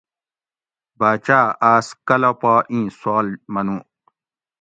باچاۤ 0.99 1.47
آۤس 1.71 1.87
کلہ 2.07 2.31
پا 2.39 2.53
اِیں 2.71 2.85
سوال 2.99 3.27
منو 3.53 3.77